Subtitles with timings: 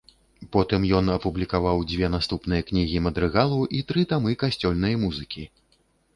[0.55, 5.49] Потым ён апублікаваў дзве наступныя кнігі мадрыгалу і тры тамы касцёльнай музыкі.